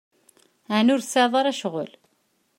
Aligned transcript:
Ɛni 0.77 0.91
ur 0.93 1.01
tesɛiḍ 1.01 1.33
ara 1.39 1.57
ccɣel? 1.57 1.91